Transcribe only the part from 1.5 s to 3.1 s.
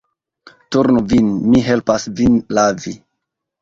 mi helpas vin lavi.